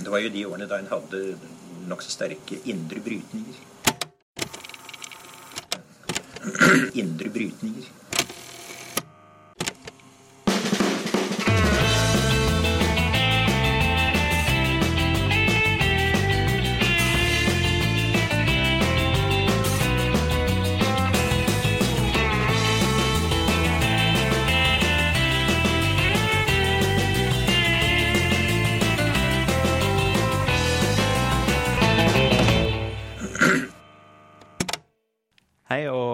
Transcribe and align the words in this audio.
Det 0.00 0.10
var 0.10 0.18
ju 0.18 0.28
de 0.28 0.46
åren 0.46 0.68
då 0.68 0.74
en 0.74 0.86
hade 0.86 1.34
nog 1.88 2.02
så 2.02 2.10
starka 2.10 2.54
inre 2.64 3.00
brytningar. 3.04 3.54
Inre 6.92 7.28
brytningar. 7.28 7.84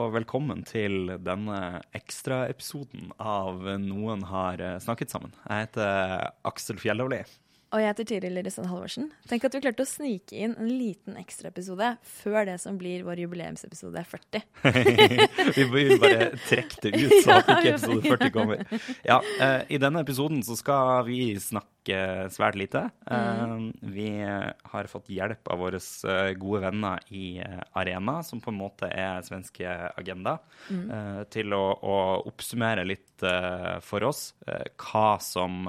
Og 0.06 0.12
velkommen 0.14 0.60
til 0.66 1.08
denne 1.26 1.80
ekstraepisoden 1.96 3.08
av 3.18 3.64
Noen 3.82 4.22
har 4.30 4.60
eh, 4.62 4.76
snakket 4.82 5.10
sammen. 5.10 5.32
Jeg 5.48 5.66
heter 5.66 6.28
Aksel 6.46 6.78
Fjellavli. 6.78 7.24
Og 7.74 7.82
jeg 7.82 7.90
heter 7.90 8.06
Tiril 8.06 8.38
Røsland 8.46 8.68
Halvorsen. 8.70 9.08
Tenk 9.26 9.44
at 9.48 9.56
vi 9.56 9.60
klarte 9.64 9.82
å 9.82 9.88
snike 9.90 10.36
inn 10.38 10.54
en 10.54 10.68
liten 10.70 11.16
ekstraepisode 11.18 11.96
før 12.06 12.46
det 12.46 12.60
som 12.62 12.78
blir 12.78 13.02
vår 13.06 13.24
jubileumsepisode 13.24 14.04
40. 14.06 14.44
vi 15.56 15.64
vil 15.72 15.96
bare 16.02 16.30
trekke 16.46 16.84
det 16.84 16.92
ut 16.94 17.16
så 17.24 17.34
at 17.40 17.50
ikke 17.56 17.74
episode 17.74 18.06
40 18.06 18.34
kommer. 18.36 18.62
Ja, 19.02 19.18
eh, 19.42 19.58
I 19.74 19.82
denne 19.82 20.04
episoden 20.06 20.46
så 20.46 20.54
skal 20.58 21.02
vi 21.10 21.20
snakke 21.42 21.66
svært 22.30 22.54
lite. 22.58 22.86
Eh, 23.10 23.58
vi 23.82 24.08
har 24.22 24.90
fått 24.90 25.10
hjelp 25.10 25.50
av 25.50 25.66
våre 25.66 25.82
eh, 25.82 26.32
gode 26.38 26.62
venner 26.68 27.02
i 27.10 27.42
Arena, 27.74 28.20
som 28.22 28.42
på 28.42 28.54
en 28.54 28.62
måte 28.62 28.94
er 28.94 29.26
svenske 29.26 29.66
Agenda, 29.98 30.38
eh, 30.70 31.22
til 31.34 31.54
å, 31.54 31.64
å 31.82 31.96
oppsummere 32.30 32.86
litt 32.86 33.04
for 33.82 34.04
oss 34.04 34.34
hva 34.44 35.16
som 35.24 35.64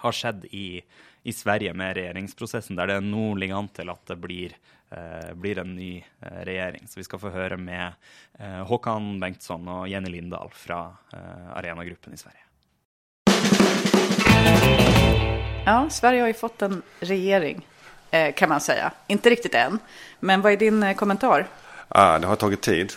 har 0.00 0.16
skjedd 0.16 0.44
i, 0.50 0.80
i 1.22 1.32
Sverige 1.32 1.74
med 1.76 1.96
regjeringsprosessen, 1.96 2.76
der 2.78 2.86
det 2.90 3.00
nå 3.04 3.34
ligger 3.38 3.60
an 3.60 3.70
til 3.76 3.90
at 3.92 4.02
det 4.08 4.16
blir, 4.20 4.54
eh, 4.90 5.32
blir 5.34 5.60
en 5.62 5.74
ny 5.76 5.92
eh, 6.00 6.40
regjering. 6.48 6.88
Så 6.88 7.00
vi 7.00 7.06
skal 7.08 7.22
få 7.22 7.32
høre 7.34 7.58
med 7.60 7.92
eh, 8.38 8.62
Håkan 8.68 9.18
Bengtsson 9.20 9.68
og 9.68 9.88
Jenny 9.92 10.12
Lindahl 10.16 10.52
fra 10.56 10.86
eh, 11.12 11.50
Arena-gruppen 11.60 12.16
i 12.16 12.20
Sverige. 12.20 12.46
Ja, 15.66 15.90
Sverige 15.90 16.20
har 16.20 16.28
ju 16.28 16.34
fått 16.34 16.62
en 16.62 16.82
regering, 17.00 17.66
eh, 18.10 18.34
kan 18.34 18.48
man 18.48 18.60
säga. 18.60 18.92
Inte 19.06 19.30
riktigt 19.30 19.54
än. 19.54 19.78
Men 20.20 20.40
vad 20.40 20.52
är 20.52 20.56
din 20.56 20.82
eh, 20.82 20.94
kommentar? 20.94 21.46
Ah, 21.88 22.18
det 22.18 22.26
har 22.26 22.36
tagit 22.36 22.62
tid. 22.62 22.92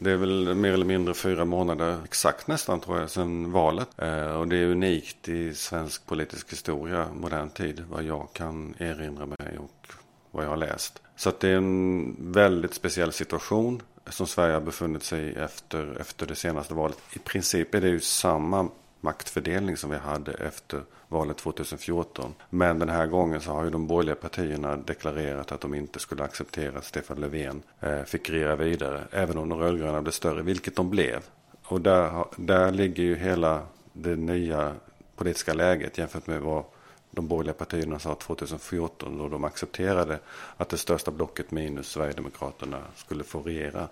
Det 0.00 0.10
är 0.10 0.16
väl 0.16 0.54
mer 0.54 0.72
eller 0.72 0.84
mindre 0.84 1.14
fyra 1.14 1.44
månader 1.44 1.98
exakt 2.04 2.46
nästan 2.46 2.80
tror 2.80 3.00
jag 3.00 3.10
sedan 3.10 3.52
valet. 3.52 3.88
Eh, 3.96 4.30
och 4.30 4.48
det 4.48 4.56
är 4.56 4.66
unikt 4.66 5.28
i 5.28 5.54
svensk 5.54 6.06
politisk 6.06 6.52
historia, 6.52 7.08
modern 7.14 7.50
tid, 7.50 7.84
vad 7.90 8.02
jag 8.02 8.28
kan 8.32 8.74
erinra 8.78 9.26
mig 9.26 9.58
och 9.58 9.92
vad 10.30 10.44
jag 10.44 10.50
har 10.50 10.56
läst. 10.56 11.02
Så 11.16 11.28
att 11.28 11.40
det 11.40 11.48
är 11.48 11.56
en 11.56 12.16
väldigt 12.32 12.74
speciell 12.74 13.12
situation 13.12 13.82
som 14.06 14.26
Sverige 14.26 14.54
har 14.54 14.60
befunnit 14.60 15.02
sig 15.02 15.20
i 15.24 15.34
efter, 15.34 16.00
efter 16.00 16.26
det 16.26 16.34
senaste 16.34 16.74
valet. 16.74 16.98
I 17.12 17.18
princip 17.18 17.74
är 17.74 17.80
det 17.80 17.88
ju 17.88 18.00
samma 18.00 18.68
maktfördelning 19.00 19.76
som 19.76 19.90
vi 19.90 19.96
hade 19.96 20.32
efter 20.32 20.82
valet 21.08 21.36
2014. 21.36 22.34
Men 22.50 22.78
den 22.78 22.88
här 22.88 23.06
gången 23.06 23.40
så 23.40 23.50
har 23.50 23.64
ju 23.64 23.70
de 23.70 23.86
borgerliga 23.86 24.14
partierna 24.14 24.76
deklarerat 24.76 25.52
att 25.52 25.60
de 25.60 25.74
inte 25.74 25.98
skulle 25.98 26.24
acceptera 26.24 26.78
att 26.78 26.84
Stefan 26.84 27.20
Löfven 27.20 27.62
eh, 27.80 28.02
fick 28.02 28.30
regera 28.30 28.56
vidare. 28.56 29.02
Även 29.10 29.38
om 29.38 29.48
de 29.48 29.58
rödgröna 29.58 30.02
blev 30.02 30.12
större, 30.12 30.42
vilket 30.42 30.76
de 30.76 30.90
blev. 30.90 31.24
Och 31.64 31.80
där, 31.80 32.24
där 32.36 32.70
ligger 32.70 33.02
ju 33.02 33.16
hela 33.16 33.62
det 33.92 34.16
nya 34.16 34.74
politiska 35.16 35.54
läget 35.54 35.98
jämfört 35.98 36.26
med 36.26 36.40
vad 36.40 36.64
de 37.10 37.28
borgerliga 37.28 37.54
partierna 37.54 37.98
sa 37.98 38.14
2014 38.14 39.18
då 39.18 39.28
de 39.28 39.44
accepterade 39.44 40.18
att 40.56 40.68
det 40.68 40.76
största 40.76 41.10
blocket 41.10 41.50
minus 41.50 41.88
Sverigedemokraterna 41.88 42.78
skulle 42.96 43.24
få 43.24 43.40
regera. 43.40 43.88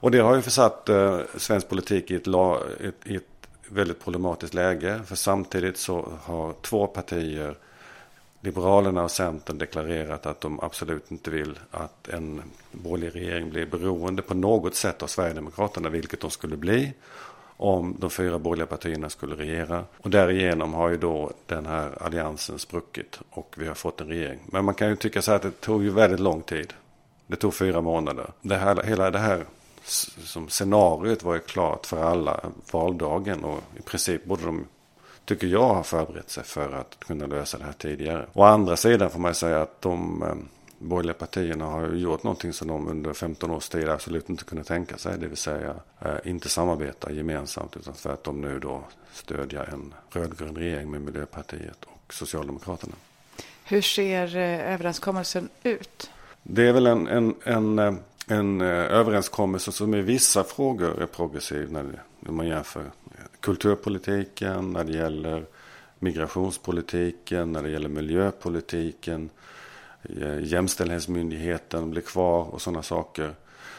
Och 0.00 0.10
det 0.10 0.18
har 0.18 0.36
ju 0.36 0.42
försatt 0.42 0.88
eh, 0.88 1.20
svensk 1.36 1.68
politik 1.68 2.10
i 2.10 2.14
ett, 2.14 2.26
la, 2.26 2.60
ett, 2.80 2.94
i 3.04 3.16
ett 3.16 3.37
väldigt 3.68 4.04
problematiskt 4.04 4.54
läge. 4.54 5.00
För 5.06 5.16
samtidigt 5.16 5.76
så 5.76 6.12
har 6.22 6.52
två 6.52 6.86
partier, 6.86 7.56
Liberalerna 8.40 9.04
och 9.04 9.10
Centern, 9.10 9.58
deklarerat 9.58 10.26
att 10.26 10.40
de 10.40 10.60
absolut 10.60 11.10
inte 11.10 11.30
vill 11.30 11.58
att 11.70 12.08
en 12.08 12.42
borgerlig 12.72 13.14
regering 13.20 13.50
blir 13.50 13.66
beroende 13.66 14.22
på 14.22 14.34
något 14.34 14.74
sätt 14.74 15.02
av 15.02 15.06
Sverigedemokraterna, 15.06 15.88
vilket 15.88 16.20
de 16.20 16.30
skulle 16.30 16.56
bli 16.56 16.92
om 17.58 17.96
de 17.98 18.10
fyra 18.10 18.38
borgerliga 18.38 18.66
partierna 18.66 19.10
skulle 19.10 19.34
regera. 19.34 19.84
Och 19.96 20.10
därigenom 20.10 20.74
har 20.74 20.88
ju 20.88 20.96
då 20.96 21.32
den 21.46 21.66
här 21.66 22.02
alliansen 22.02 22.58
spruckit 22.58 23.20
och 23.30 23.54
vi 23.58 23.66
har 23.66 23.74
fått 23.74 24.00
en 24.00 24.08
regering. 24.08 24.40
Men 24.46 24.64
man 24.64 24.74
kan 24.74 24.88
ju 24.88 24.96
tycka 24.96 25.22
så 25.22 25.30
här 25.30 25.36
att 25.36 25.42
det 25.42 25.60
tog 25.60 25.82
ju 25.82 25.90
väldigt 25.90 26.20
lång 26.20 26.42
tid. 26.42 26.72
Det 27.26 27.36
tog 27.36 27.54
fyra 27.54 27.80
månader. 27.80 28.30
Det 28.40 28.56
här, 28.56 28.82
hela 28.82 29.10
det 29.10 29.18
här 29.18 29.44
som 29.90 30.48
scenariot 30.48 31.22
var 31.22 31.34
ju 31.34 31.40
klart 31.40 31.86
för 31.86 32.02
alla 32.02 32.40
valdagen 32.72 33.44
och 33.44 33.60
i 33.76 33.82
princip 33.82 34.24
borde 34.24 34.44
de, 34.44 34.66
tycker 35.24 35.46
jag, 35.46 35.74
ha 35.74 35.82
förberett 35.82 36.30
sig 36.30 36.44
för 36.44 36.72
att 36.72 37.00
kunna 37.00 37.26
lösa 37.26 37.58
det 37.58 37.64
här 37.64 37.72
tidigare. 37.72 38.26
Å 38.32 38.42
andra 38.42 38.76
sidan 38.76 39.10
får 39.10 39.18
man 39.18 39.34
säga 39.34 39.62
att 39.62 39.82
de 39.82 40.22
eh, 40.22 40.34
borgerliga 40.78 41.14
partierna 41.14 41.64
har 41.64 41.88
ju 41.88 41.98
gjort 41.98 42.22
någonting 42.22 42.52
som 42.52 42.68
de 42.68 42.88
under 42.88 43.12
15 43.12 43.50
års 43.50 43.68
tid 43.68 43.88
absolut 43.88 44.30
inte 44.30 44.44
kunde 44.44 44.64
tänka 44.64 44.96
sig. 44.96 45.18
Det 45.18 45.26
vill 45.26 45.36
säga 45.36 45.74
eh, 46.00 46.16
inte 46.24 46.48
samarbeta 46.48 47.12
gemensamt 47.12 47.76
utan 47.76 47.94
tvärtom 47.94 48.40
nu 48.40 48.58
då 48.58 48.82
stödja 49.12 49.64
en 49.64 49.94
rödgrön 50.10 50.56
regering 50.56 50.90
med 50.90 51.00
Miljöpartiet 51.00 51.84
och 51.84 52.14
Socialdemokraterna. 52.14 52.94
Hur 53.64 53.82
ser 53.82 54.36
eh, 54.36 54.72
överenskommelsen 54.72 55.48
ut? 55.62 56.10
Det 56.42 56.68
är 56.68 56.72
väl 56.72 56.86
en, 56.86 57.06
en, 57.06 57.34
en, 57.44 57.78
eh, 57.78 57.94
en 58.28 58.60
eh, 58.60 58.66
överenskommelse 58.68 59.72
som 59.72 59.94
i 59.94 60.02
vissa 60.02 60.44
frågor 60.44 61.02
är 61.02 61.06
progressiv 61.06 61.72
när, 61.72 61.82
det, 61.82 62.00
när 62.20 62.32
man 62.32 62.46
jämför 62.46 62.84
kulturpolitiken, 63.40 64.72
när 64.72 64.84
det 64.84 64.92
gäller 64.92 65.44
migrationspolitiken, 65.98 67.52
när 67.52 67.62
det 67.62 67.70
gäller 67.70 67.88
miljöpolitiken, 67.88 69.30
eh, 70.02 70.44
jämställdhetsmyndigheten 70.44 71.90
blir 71.90 72.02
kvar 72.02 72.44
och 72.44 72.62
sådana 72.62 72.82
saker. 72.82 73.34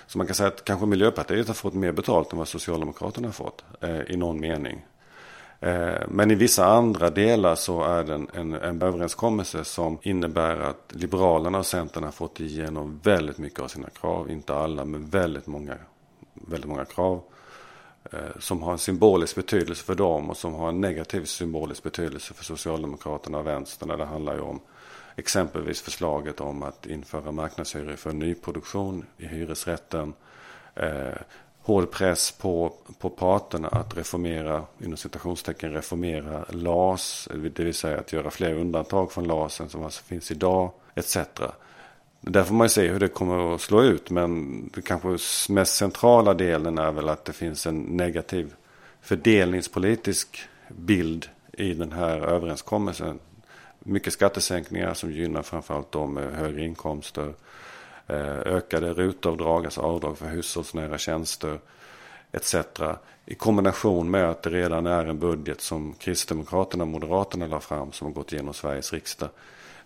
Så 0.07 0.17
man 0.17 0.27
kan 0.27 0.35
säga 0.35 0.47
att 0.47 0.63
kanske 0.63 0.85
Miljöpartiet 0.85 1.47
har 1.47 1.53
fått 1.53 1.73
mer 1.73 1.91
betalt 1.91 2.31
än 2.31 2.38
vad 2.38 2.47
Socialdemokraterna 2.47 3.27
har 3.27 3.33
fått 3.33 3.63
eh, 3.81 4.01
i 4.01 4.17
någon 4.17 4.39
mening. 4.39 4.85
Eh, 5.61 6.07
men 6.07 6.31
i 6.31 6.35
vissa 6.35 6.65
andra 6.65 7.09
delar 7.09 7.55
så 7.55 7.83
är 7.83 8.03
det 8.03 8.13
en, 8.13 8.53
en, 8.53 8.81
överenskommelse 8.81 9.63
som 9.63 9.97
innebär 10.01 10.59
att 10.59 10.91
Liberalerna 10.95 11.57
och 11.57 11.65
Centern 11.65 12.03
har 12.03 12.11
fått 12.11 12.39
igenom 12.39 12.99
väldigt 13.03 13.37
mycket 13.37 13.59
av 13.59 13.67
sina 13.67 13.89
krav. 13.89 14.31
Inte 14.31 14.55
alla, 14.55 14.85
men 14.85 15.09
väldigt 15.09 15.47
många, 15.47 15.75
väldigt 16.33 16.69
många 16.69 16.85
krav. 16.85 17.21
Eh, 18.11 18.39
som 18.39 18.63
har 18.63 18.71
en 18.71 18.77
symbolisk 18.77 19.35
betydelse 19.35 19.83
för 19.83 19.95
dem 19.95 20.29
och 20.29 20.37
som 20.37 20.53
har 20.53 20.69
en 20.69 20.81
negativ 20.81 21.25
symbolisk 21.25 21.83
betydelse 21.83 22.33
för 22.33 22.43
Socialdemokraterna 22.43 23.37
och 23.37 23.47
Vänstern. 23.47 23.97
Det 23.97 24.05
handlar 24.05 24.33
ju 24.33 24.41
om 24.41 24.59
exempelvis 25.15 25.81
förslaget 25.81 26.41
om 26.41 26.63
att 26.63 26.85
införa 26.85 27.31
marknadshyror 27.31 27.95
för 27.95 28.13
nyproduktion 28.13 29.05
i 29.17 29.25
hyresrätten. 29.25 30.13
Eh, 30.75 31.17
Hård 31.69 31.91
press 31.91 32.31
på, 32.31 32.74
på 33.00 33.09
parterna 33.09 33.68
att 33.68 33.97
reformera, 33.97 34.63
inom 34.84 34.97
citationstecken 34.97 35.74
reformera 35.74 36.46
LAS, 36.50 37.28
det 37.56 37.63
vill 37.63 37.74
säga 37.74 38.00
att 38.00 38.13
göra 38.13 38.31
fler 38.31 38.53
undantag 38.53 39.12
från 39.12 39.27
LAS 39.27 39.62
än 39.62 39.69
som 39.69 39.83
alltså 39.83 40.04
finns 40.04 40.31
idag, 40.31 40.71
etc. 40.95 41.18
Där 42.21 42.44
får 42.44 42.54
man 42.54 42.66
ju 42.66 42.69
se 42.69 42.88
hur 42.88 43.00
det 43.00 43.07
kommer 43.07 43.56
att 43.56 43.62
slå 43.62 43.83
ut, 43.83 44.10
men 44.10 44.62
det 44.74 44.81
kanske 44.81 45.18
mest 45.54 45.75
centrala 45.75 46.33
delen 46.33 46.77
är 46.77 46.92
väl 46.92 47.10
att 47.10 47.25
det 47.25 47.33
finns 47.33 47.68
en 47.68 47.81
negativ 47.81 48.54
fördelningspolitisk 49.01 50.39
bild 50.69 51.30
i 51.54 51.74
den 51.74 51.92
här 51.92 52.18
överenskommelsen. 52.18 53.19
Mycket 53.80 54.13
skattesänkningar 54.13 54.94
som 54.94 55.12
gynnar 55.12 55.42
framförallt 55.42 55.92
de 55.92 56.13
med 56.13 56.36
högre 56.36 56.65
inkomster. 56.65 57.33
Eh, 58.09 58.39
ökade 58.56 58.94
rotavdrag, 58.94 59.65
alltså 59.65 59.81
avdrag 59.81 60.17
för 60.17 60.25
hushållsnära 60.25 60.97
tjänster 60.97 61.59
etc. 62.31 62.56
I 63.25 63.35
kombination 63.35 64.11
med 64.11 64.29
att 64.29 64.41
det 64.41 64.50
redan 64.50 64.88
är 64.88 65.06
en 65.06 65.19
budget 65.19 65.61
som 65.61 65.94
Kristdemokraterna 65.94 66.83
och 66.83 66.88
Moderaterna 66.88 67.47
la 67.47 67.59
fram 67.59 67.91
som 67.91 68.07
har 68.07 68.13
gått 68.13 68.33
igenom 68.33 68.53
Sveriges 68.53 68.94
riksdag. 68.94 69.29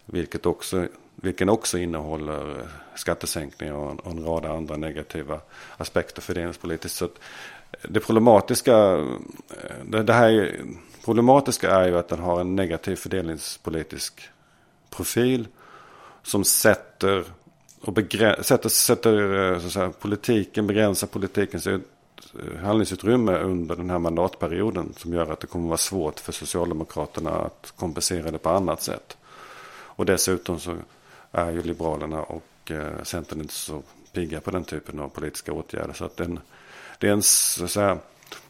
Vilket 0.05 0.45
också, 0.45 0.87
vilken 1.15 1.49
också 1.49 1.77
innehåller 1.77 2.67
skattesänkningar 2.95 3.73
och 3.73 3.91
en, 3.91 3.99
och 3.99 4.11
en 4.11 4.25
rad 4.25 4.45
andra 4.45 4.77
negativa 4.77 5.39
aspekter 5.77 6.21
fördelningspolitiskt. 6.21 6.97
Så 6.97 7.05
att 7.05 7.19
det 7.81 7.99
problematiska, 7.99 8.75
det, 9.85 10.03
det 10.03 10.13
här 10.13 10.29
är, 10.29 10.61
problematiska 11.05 11.71
är 11.71 11.87
ju 11.87 11.97
att 11.97 12.09
den 12.09 12.19
har 12.19 12.41
en 12.41 12.55
negativ 12.55 12.95
fördelningspolitisk 12.95 14.29
profil 14.89 15.47
som 16.23 16.43
sätter, 16.43 17.23
och 17.85 17.99
sätter, 18.45 18.69
sätter 18.69 19.51
eh, 19.53 19.59
så 19.59 19.65
att 19.65 19.73
säga, 19.73 19.91
politiken, 19.99 20.67
begränsar 20.67 21.07
politikens 21.07 21.67
eh, 21.67 21.79
handlingsutrymme 22.61 23.37
under 23.37 23.75
den 23.75 23.89
här 23.89 23.99
mandatperioden 23.99 24.93
som 24.97 25.13
gör 25.13 25.31
att 25.31 25.39
det 25.39 25.47
kommer 25.47 25.67
vara 25.67 25.77
svårt 25.77 26.19
för 26.19 26.31
Socialdemokraterna 26.31 27.31
att 27.31 27.73
kompensera 27.75 28.31
det 28.31 28.37
på 28.37 28.49
annat 28.49 28.81
sätt. 28.81 29.17
Och 29.95 30.05
dessutom 30.05 30.59
så 30.59 30.75
är 31.31 31.51
ju 31.51 31.63
Liberalerna 31.63 32.23
och 32.23 32.71
eh, 32.71 33.03
Centern 33.03 33.41
inte 33.41 33.53
så 33.53 33.83
pigga 34.13 34.41
på 34.41 34.51
den 34.51 34.63
typen 34.63 34.99
av 34.99 35.09
politiska 35.09 35.53
åtgärder. 35.53 35.93
Så 35.93 36.05
att 36.05 36.17
den, 36.17 36.39
det 36.99 37.07
är 37.07 37.11
en, 37.11 37.23
så 37.23 37.63
att 37.63 37.71
säga, 37.71 37.97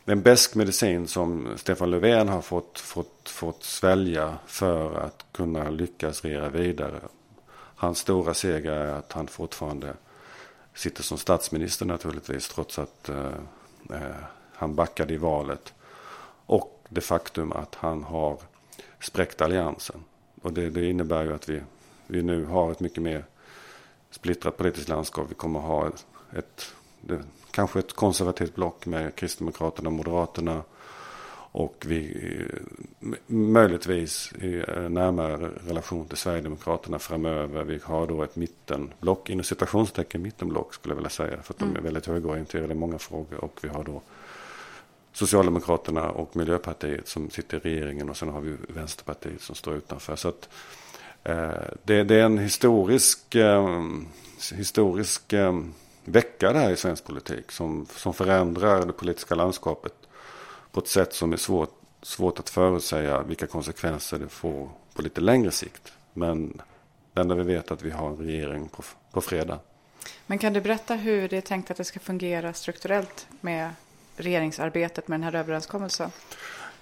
en 0.05 0.21
besk 0.21 0.55
medicin 0.55 1.07
som 1.07 1.47
Stefan 1.55 1.91
Löfven 1.91 2.29
har 2.29 2.41
fått, 2.41 2.79
fått, 2.79 3.29
fått 3.29 3.63
svälja 3.63 4.37
för 4.47 4.95
att 4.95 5.25
kunna 5.31 5.69
lyckas 5.69 6.23
regera 6.23 6.49
vidare. 6.49 6.99
Hans 7.75 7.99
stora 7.99 8.33
seger 8.33 8.71
är 8.71 8.93
att 8.93 9.11
han 9.11 9.27
fortfarande 9.27 9.93
sitter 10.73 11.03
som 11.03 11.17
statsminister 11.17 11.85
naturligtvis 11.85 12.47
trots 12.47 12.79
att 12.79 13.09
eh, 13.09 13.33
eh, 13.89 14.15
han 14.53 14.75
backade 14.75 15.13
i 15.13 15.17
valet. 15.17 15.73
Och 16.45 16.79
det 16.89 17.01
faktum 17.01 17.51
att 17.51 17.75
han 17.75 18.03
har 18.03 18.37
spräckt 18.99 19.41
alliansen. 19.41 20.03
Och 20.41 20.53
det, 20.53 20.69
det 20.69 20.85
innebär 20.85 21.23
ju 21.23 21.33
att 21.33 21.49
vi, 21.49 21.61
vi 22.07 22.23
nu 22.23 22.45
har 22.45 22.71
ett 22.71 22.79
mycket 22.79 23.03
mer 23.03 23.25
splittrat 24.11 24.57
politiskt 24.57 24.89
landskap. 24.89 25.27
Vi 25.29 25.35
kommer 25.35 25.59
ha 25.59 25.87
ett, 25.87 26.05
ett 26.31 26.73
det, 27.01 27.23
kanske 27.51 27.79
ett 27.79 27.93
konservativt 27.93 28.55
block 28.55 28.85
med 28.85 29.15
Kristdemokraterna 29.15 29.89
och 29.89 29.93
Moderaterna. 29.93 30.63
Och 31.53 31.85
vi 31.87 32.27
möjligtvis 33.27 34.33
i 34.33 34.63
närmare 34.89 35.49
relation 35.67 36.07
till 36.07 36.17
Sverigedemokraterna 36.17 36.99
framöver. 36.99 37.63
Vi 37.63 37.79
har 37.83 38.07
då 38.07 38.23
ett 38.23 38.35
mittenblock, 38.35 39.29
inom 39.29 39.43
citationstecken 39.43 40.21
mittenblock 40.21 40.73
skulle 40.73 40.91
jag 40.91 40.95
vilja 40.95 41.09
säga. 41.09 41.41
För 41.41 41.53
att 41.53 41.59
de 41.59 41.65
är 41.65 41.71
mm. 41.71 41.83
väldigt 41.83 42.05
högerorienterade 42.05 42.73
i 42.73 42.77
många 42.77 42.99
frågor. 42.99 43.43
Och 43.43 43.59
vi 43.61 43.67
har 43.67 43.83
då 43.83 44.01
Socialdemokraterna 45.11 46.11
och 46.11 46.35
Miljöpartiet 46.35 47.07
som 47.07 47.29
sitter 47.29 47.57
i 47.57 47.59
regeringen. 47.59 48.09
Och 48.09 48.17
sen 48.17 48.29
har 48.29 48.41
vi 48.41 48.55
Vänsterpartiet 48.67 49.41
som 49.41 49.55
står 49.55 49.75
utanför. 49.75 50.15
Så 50.15 50.29
att 50.29 50.49
eh, 51.23 51.51
det, 51.83 52.03
det, 52.03 52.15
är 52.15 52.25
en 52.25 52.37
historisk, 52.37 53.35
eh, 53.35 53.81
historisk 54.53 55.33
eh, 55.33 55.59
vecka 56.05 56.53
det 56.53 56.59
här 56.59 56.71
i 56.71 56.77
svensk 56.77 57.05
politik. 57.05 57.51
Som, 57.51 57.85
som 57.95 58.13
förändrar 58.13 58.85
det 58.85 58.93
politiska 58.93 59.35
landskapet 59.35 59.93
på 60.73 60.79
ett 60.79 60.87
sätt 60.87 61.13
som 61.13 61.33
är 61.33 61.37
svårt, 61.37 61.81
svårt 62.01 62.39
att 62.39 62.49
förutsäga 62.49 63.21
vilka 63.21 63.47
konsekvenser 63.47 64.19
det 64.19 64.29
får 64.29 64.69
på 64.93 65.01
lite 65.01 65.21
längre 65.21 65.51
sikt. 65.51 65.93
Men 66.13 66.61
det 67.13 67.21
enda 67.21 67.35
vi 67.35 67.43
vet 67.43 67.69
är 67.69 67.73
att 67.73 67.81
vi 67.81 67.91
har 67.91 68.09
en 68.09 68.17
regering 68.17 68.67
på, 68.67 68.83
på 69.11 69.21
fredag. 69.21 69.59
Men 70.25 70.37
kan 70.37 70.53
du 70.53 70.61
berätta 70.61 70.95
hur 70.95 71.29
det 71.29 71.37
är 71.37 71.41
tänkt 71.41 71.71
att 71.71 71.77
det 71.77 71.83
ska 71.83 71.99
fungera 71.99 72.53
strukturellt 72.53 73.27
med 73.41 73.69
regeringsarbetet 74.17 75.07
med 75.07 75.19
den 75.19 75.23
här 75.23 75.35
överenskommelsen? 75.35 76.11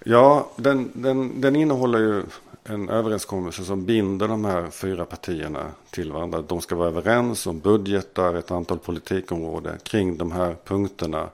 Ja, 0.04 0.50
den, 0.56 0.92
den, 0.94 1.42
den 1.42 1.56
innehåller 1.56 2.00
ju 2.00 2.24
en 2.64 2.90
överenskommelse 2.90 3.64
som 3.64 3.86
binder 3.86 4.28
de 4.28 4.46
här 4.46 4.70
fyra 4.70 5.06
partierna 5.06 5.72
till 5.90 6.12
varandra. 6.12 6.42
De 6.42 6.62
ska 6.62 6.76
vara 6.76 6.88
överens 6.88 7.48
om 7.48 7.60
budgetar, 7.60 8.36
ett 8.36 8.52
antal 8.52 8.80
politikområden 8.80 9.78
kring 9.84 10.18
de 10.18 10.32
här 10.32 10.56
punkterna. 10.66 11.30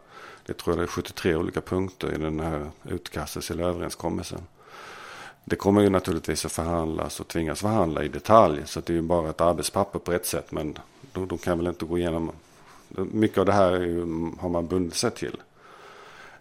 Det 0.48 0.54
tror 0.54 0.76
jag 0.76 0.80
det 0.80 0.84
är 0.84 0.88
73 0.88 1.36
olika 1.36 1.62
punkter 1.62 2.14
i 2.14 2.18
den 2.18 2.40
här 2.40 2.70
utkastet 2.90 3.44
till 3.44 3.60
överenskommelsen. 3.60 4.42
Det 5.46 5.56
kommer 5.56 5.82
ju 5.82 5.90
naturligtvis 5.90 6.46
att 6.46 6.52
förhandlas 6.52 7.20
och 7.20 7.28
tvingas 7.28 7.62
förhandla 7.62 8.04
i 8.04 8.08
detalj. 8.08 8.62
Så 8.66 8.80
det 8.80 8.94
är 8.94 8.96
ju 8.96 9.02
bara 9.02 9.30
ett 9.30 9.42
arbetspapper 9.42 10.00
på 10.00 10.12
ett 10.12 10.26
sätt. 10.26 10.52
Men 10.52 10.78
de, 11.12 11.28
de 11.28 11.38
kan 11.38 11.58
väl 11.58 11.68
inte 11.68 11.86
gå 11.86 11.98
igenom. 11.98 12.32
Mycket 13.12 13.38
av 13.38 13.46
det 13.46 13.54
här 13.54 13.72
ju, 13.72 14.00
har 14.40 14.50
man 14.50 14.68
bundit 14.68 14.96
sig 14.96 15.12
till. 15.12 15.38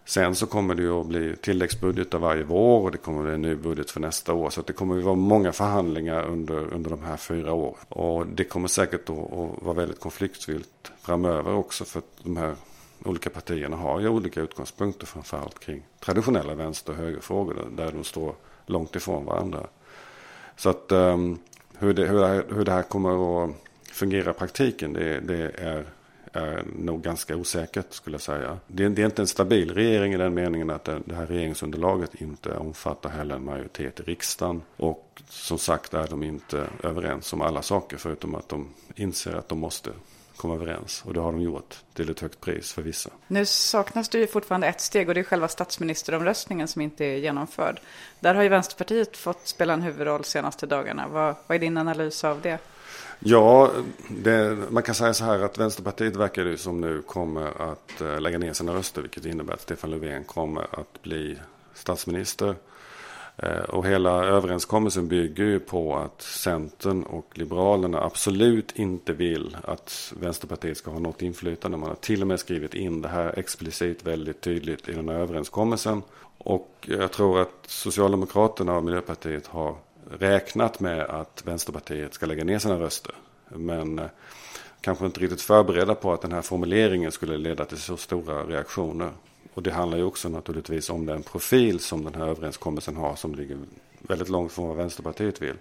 Sen 0.05 0.35
så 0.35 0.47
kommer 0.47 0.75
det 0.75 0.82
ju 0.82 1.00
att 1.00 1.06
bli 1.06 1.37
tilläggsbudgetar 1.37 2.19
varje 2.19 2.43
vår 2.43 2.82
och 2.82 2.91
det 2.91 2.99
kommer 2.99 3.19
att 3.19 3.25
bli 3.25 3.35
en 3.35 3.43
ny 3.43 3.55
budget 3.55 3.91
för 3.91 4.00
nästa 4.00 4.32
år. 4.32 4.50
Så 4.50 4.62
det 4.62 4.73
kommer 4.73 4.99
att 4.99 5.05
vara 5.05 5.14
många 5.14 5.53
förhandlingar 5.53 6.23
under, 6.23 6.75
under 6.75 6.91
de 6.91 7.03
här 7.03 7.17
fyra 7.17 7.53
åren. 7.53 7.85
Och 7.88 8.26
det 8.26 8.44
kommer 8.44 8.69
säkert 8.69 9.11
att 9.11 9.62
vara 9.62 9.75
väldigt 9.75 10.00
konfliktfyllt 10.00 10.93
framöver 11.00 11.55
också 11.55 11.85
för 11.85 11.99
att 11.99 12.19
de 12.23 12.37
här 12.37 12.55
olika 13.06 13.31
partierna 13.31 13.76
har 13.76 14.00
ju 14.00 14.08
olika 14.08 14.41
utgångspunkter 14.41 15.06
framförallt 15.06 15.58
kring 15.58 15.82
traditionella 16.00 16.55
vänster 16.55 16.93
och 16.93 16.99
högerfrågor 16.99 17.69
där 17.70 17.93
de 17.93 18.05
står 18.05 18.35
långt 18.67 18.97
ifrån 18.97 19.25
varandra. 19.25 19.67
Så 20.56 20.70
att 20.70 20.93
um, 20.93 21.38
hur, 21.79 21.94
det, 21.94 22.06
hur, 22.06 22.20
det 22.20 22.26
här, 22.26 22.44
hur 22.49 22.64
det 22.64 22.73
här 22.73 22.82
kommer 22.82 23.44
att 23.44 23.50
fungera 23.93 24.31
i 24.31 24.35
praktiken 24.35 24.93
det, 24.93 25.20
det 25.20 25.50
är 25.58 25.87
är 26.37 26.64
nog 26.79 27.03
ganska 27.03 27.37
osäkert 27.37 27.93
skulle 27.93 28.14
jag 28.14 28.20
säga. 28.20 28.58
Det 28.67 28.85
är, 28.85 28.88
det 28.88 29.03
är 29.03 29.06
inte 29.06 29.23
en 29.23 29.26
stabil 29.26 29.75
regering 29.75 30.12
i 30.12 30.17
den 30.17 30.35
meningen 30.35 30.70
att 30.70 30.85
det, 30.85 31.00
det 31.05 31.14
här 31.14 31.26
regeringsunderlaget 31.26 32.14
inte 32.14 32.56
omfattar 32.56 33.11
heller 33.11 33.35
en 33.35 33.44
majoritet 33.44 34.00
i 34.00 34.03
riksdagen. 34.03 34.62
Och 34.76 35.23
som 35.29 35.58
sagt 35.58 35.94
är 35.94 36.06
de 36.06 36.23
inte 36.23 36.67
överens 36.82 37.32
om 37.32 37.41
alla 37.41 37.62
saker 37.62 37.97
förutom 37.97 38.35
att 38.35 38.49
de 38.49 38.69
inser 38.97 39.35
att 39.35 39.49
de 39.49 39.58
måste 39.58 39.91
komma 40.36 40.54
överens. 40.54 41.02
Och 41.06 41.14
det 41.14 41.20
har 41.20 41.32
de 41.32 41.40
gjort 41.40 41.76
till 41.94 42.10
ett 42.10 42.20
högt 42.20 42.40
pris 42.40 42.72
för 42.72 42.82
vissa. 42.82 43.10
Nu 43.26 43.46
saknas 43.46 44.08
det 44.08 44.18
ju 44.18 44.26
fortfarande 44.26 44.66
ett 44.66 44.80
steg 44.80 45.08
och 45.08 45.14
det 45.14 45.20
är 45.20 45.24
själva 45.24 45.48
statsministeromröstningen 45.48 46.68
som 46.68 46.82
inte 46.82 47.04
är 47.04 47.16
genomförd. 47.16 47.80
Där 48.20 48.34
har 48.34 48.42
ju 48.42 48.48
Vänsterpartiet 48.48 49.16
fått 49.16 49.46
spela 49.46 49.72
en 49.72 49.82
huvudroll 49.82 50.24
senaste 50.24 50.66
dagarna. 50.66 51.08
Vad, 51.08 51.34
vad 51.46 51.56
är 51.56 51.58
din 51.58 51.78
analys 51.78 52.24
av 52.24 52.40
det? 52.40 52.58
Ja, 53.18 53.70
det, 54.08 54.58
man 54.70 54.82
kan 54.82 54.94
säga 54.94 55.14
så 55.14 55.24
här 55.24 55.40
att 55.40 55.58
Vänsterpartiet 55.58 56.16
verkar 56.16 56.44
det 56.44 56.58
som 56.58 56.80
nu 56.80 57.02
kommer 57.02 57.72
att 57.72 58.00
eh, 58.00 58.20
lägga 58.20 58.38
ner 58.38 58.52
sina 58.52 58.74
röster. 58.74 59.02
Vilket 59.02 59.24
innebär 59.24 59.54
att 59.54 59.60
Stefan 59.60 59.90
Löfven 59.90 60.24
kommer 60.24 60.80
att 60.80 61.02
bli 61.02 61.38
statsminister. 61.74 62.54
Eh, 63.38 63.58
och 63.58 63.86
hela 63.86 64.24
överenskommelsen 64.24 65.08
bygger 65.08 65.44
ju 65.44 65.60
på 65.60 65.96
att 65.96 66.22
Centern 66.22 67.02
och 67.02 67.38
Liberalerna 67.38 68.02
absolut 68.02 68.78
inte 68.78 69.12
vill 69.12 69.56
att 69.64 70.12
Vänsterpartiet 70.20 70.76
ska 70.76 70.90
ha 70.90 70.98
något 70.98 71.22
inflytande. 71.22 71.76
Man 71.76 71.88
har 71.88 71.96
till 71.96 72.22
och 72.22 72.28
med 72.28 72.40
skrivit 72.40 72.74
in 72.74 73.02
det 73.02 73.08
här 73.08 73.38
explicit 73.38 74.06
väldigt 74.06 74.40
tydligt 74.40 74.88
i 74.88 74.92
den 74.92 75.08
här 75.08 75.16
överenskommelsen. 75.16 76.02
Och 76.38 76.70
jag 76.80 77.12
tror 77.12 77.40
att 77.40 77.64
Socialdemokraterna 77.66 78.76
och 78.76 78.84
Miljöpartiet 78.84 79.46
har 79.46 79.74
räknat 80.10 80.80
med 80.80 81.00
att 81.00 81.42
Vänsterpartiet 81.46 82.14
ska 82.14 82.26
lägga 82.26 82.44
ner 82.44 82.58
sina 82.58 82.81
röster. 82.81 83.14
Men 83.48 83.98
eh, 83.98 84.06
kanske 84.81 85.06
inte 85.06 85.20
riktigt 85.20 85.43
förberedda 85.43 85.94
på 85.94 86.12
att 86.12 86.22
den 86.22 86.32
här 86.32 86.43
formuleringen 86.43 87.12
skulle 87.12 87.36
leda 87.36 87.64
till 87.64 87.78
så 87.78 87.96
stora 87.96 88.44
reaktioner. 88.44 89.10
Och 89.56 89.63
det 89.63 89.70
handlar 89.70 89.98
ju 89.98 90.05
också 90.05 90.29
naturligtvis 90.29 90.91
om 90.91 91.06
den 91.06 91.22
profil 91.22 91.81
som 91.81 92.05
den 92.05 92.15
här 92.15 92.27
överenskommelsen 92.27 92.96
har 92.96 93.17
som 93.17 93.34
ligger 93.34 93.58
väldigt 94.01 94.29
långt 94.29 94.53
från 94.53 94.69
vad 94.69 94.77
Vänsterpartiet 94.77 95.43
vill. 95.43 95.56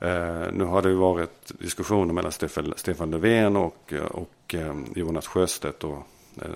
Eh, 0.00 0.52
nu 0.52 0.64
har 0.64 0.82
det 0.82 0.88
ju 0.88 0.94
varit 0.94 1.52
diskussioner 1.58 2.14
mellan 2.14 2.32
Stefan, 2.32 2.74
Stefan 2.76 3.10
Löfven 3.10 3.56
och, 3.56 3.92
och 4.10 4.54
eh, 4.54 4.76
Jonas 4.94 5.26
Sjöstedt. 5.26 5.84
Och, 5.84 5.98
eh, 6.42 6.50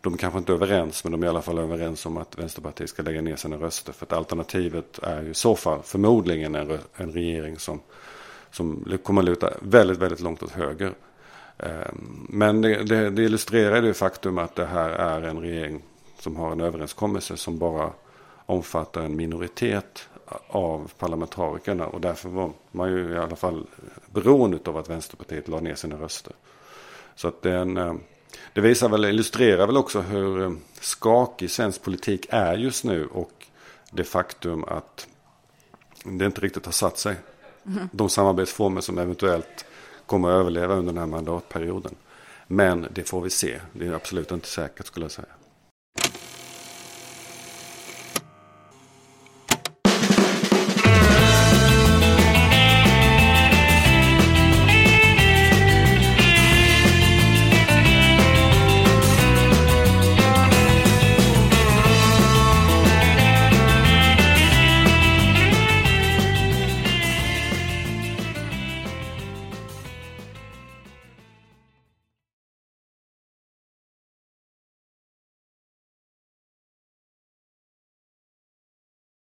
de 0.00 0.14
är 0.14 0.18
kanske 0.18 0.38
inte 0.38 0.52
överens 0.52 1.04
men 1.04 1.12
de 1.12 1.22
är 1.22 1.26
i 1.26 1.30
alla 1.30 1.42
fall 1.42 1.58
överens 1.58 2.06
om 2.06 2.16
att 2.16 2.38
Vänsterpartiet 2.38 2.90
ska 2.90 3.02
lägga 3.02 3.22
ner 3.22 3.36
sina 3.36 3.56
röster. 3.56 3.92
För 3.92 4.06
att 4.06 4.12
alternativet 4.12 4.98
är 5.02 5.22
ju 5.22 5.30
i 5.30 5.34
så 5.34 5.56
fall 5.56 5.82
förmodligen 5.82 6.54
en, 6.54 6.78
en 6.96 7.12
regering 7.12 7.58
som, 7.58 7.80
som 8.50 8.98
kommer 9.02 9.22
att 9.22 9.28
luta 9.28 9.50
väldigt, 9.60 9.98
väldigt 9.98 10.20
långt 10.20 10.42
åt 10.42 10.50
höger. 10.50 10.94
Ehm, 11.58 12.26
men 12.28 12.60
det, 12.60 12.84
det, 12.84 13.10
det 13.10 13.22
illustrerar 13.22 13.82
det 13.82 13.94
faktum 13.94 14.38
att 14.38 14.54
det 14.54 14.66
här 14.66 14.90
är 14.90 15.22
en 15.22 15.40
regering 15.40 15.82
som 16.18 16.36
har 16.36 16.52
en 16.52 16.60
överenskommelse 16.60 17.36
som 17.36 17.58
bara 17.58 17.90
omfattar 18.46 19.02
en 19.02 19.16
minoritet 19.16 20.08
av 20.48 20.90
parlamentarikerna. 20.98 21.86
Och 21.86 22.00
därför 22.00 22.28
var 22.28 22.52
man 22.72 22.92
ju 22.92 23.12
i 23.12 23.18
alla 23.18 23.36
fall 23.36 23.66
beroende 24.06 24.58
av 24.64 24.76
att 24.76 24.90
Vänsterpartiet 24.90 25.48
la 25.48 25.60
ner 25.60 25.74
sina 25.74 25.96
röster. 25.96 26.32
Så 27.14 27.28
att 27.28 27.42
det 27.42 27.50
är 27.50 27.56
en, 27.56 27.76
ehm, 27.76 28.00
det 28.52 28.60
visar 28.60 28.88
väl, 28.88 29.04
illustrerar 29.04 29.66
väl 29.66 29.76
också 29.76 30.00
hur 30.00 30.44
eh, 30.44 30.52
skakig 30.80 31.50
svensk 31.50 31.82
politik 31.82 32.26
är 32.30 32.54
just 32.56 32.84
nu 32.84 33.06
och 33.06 33.46
det 33.90 34.04
faktum 34.04 34.64
att 34.64 35.06
det 36.04 36.24
inte 36.24 36.40
riktigt 36.40 36.64
har 36.64 36.72
satt 36.72 36.98
sig. 36.98 37.16
Mm. 37.66 37.88
De 37.92 38.08
samarbetsformer 38.08 38.80
som 38.80 38.98
eventuellt 38.98 39.64
kommer 40.06 40.28
att 40.28 40.40
överleva 40.40 40.74
under 40.74 40.92
den 40.92 41.00
här 41.00 41.06
mandatperioden. 41.06 41.94
Men 42.46 42.86
det 42.94 43.04
får 43.04 43.20
vi 43.20 43.30
se. 43.30 43.60
Det 43.72 43.86
är 43.86 43.92
absolut 43.92 44.32
inte 44.32 44.48
säkert 44.48 44.86
skulle 44.86 45.04
jag 45.04 45.10
säga. 45.10 45.28